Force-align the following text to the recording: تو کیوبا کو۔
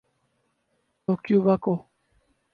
تو 1.03 1.11
کیوبا 1.23 1.55
کو۔ 1.63 1.73